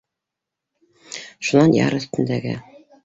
Шунан 1.49 1.77
яр 1.85 1.97
өҫтөндәге 1.99 2.57